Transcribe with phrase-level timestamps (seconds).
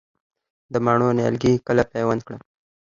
[0.73, 2.41] د مڼو نیالګي کله پیوند کړم؟